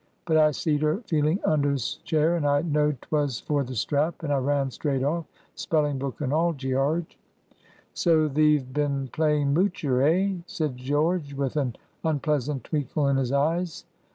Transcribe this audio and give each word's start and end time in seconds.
But 0.25 0.35
I 0.35 0.49
seed 0.49 0.81
her 0.81 0.97
feeling 1.05 1.39
under 1.45 1.77
's 1.77 1.97
chair, 2.03 2.35
and 2.35 2.43
I 2.43 2.63
know'd 2.63 2.99
'twas 3.03 3.39
for 3.39 3.63
the 3.63 3.75
strap, 3.75 4.23
and 4.23 4.33
I 4.33 4.37
ran 4.39 4.71
straight 4.71 5.03
off, 5.03 5.27
spelling 5.53 5.99
book 5.99 6.21
and 6.21 6.33
all, 6.33 6.53
Gearge." 6.53 7.19
"So 7.93 8.27
thee've 8.27 8.73
been 8.73 9.09
playing 9.09 9.53
moocher, 9.53 10.01
eh?" 10.01 10.39
said 10.47 10.75
George, 10.77 11.35
with 11.35 11.55
an 11.55 11.75
unpleasant 12.03 12.63
twinkle 12.63 13.07
in 13.09 13.17
his 13.17 13.31
eyes. 13.31 13.85